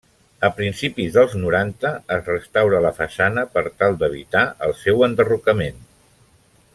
A 0.47 0.49
principis 0.59 1.11
dels 1.17 1.35
noranta 1.41 1.91
es 2.15 2.25
restaura 2.33 2.81
la 2.87 2.93
façana 3.03 3.45
per 3.57 3.65
tal 3.83 4.01
d'evitar 4.01 4.43
el 4.69 4.75
seu 4.81 5.05
enderrocament. 5.11 5.79